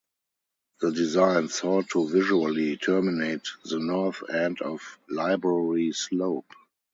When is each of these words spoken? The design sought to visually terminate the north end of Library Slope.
The 0.79 0.91
design 0.91 1.47
sought 1.49 1.89
to 1.91 2.09
visually 2.09 2.75
terminate 2.77 3.45
the 3.65 3.77
north 3.77 4.27
end 4.31 4.59
of 4.63 4.81
Library 5.07 5.91
Slope. 5.91 6.51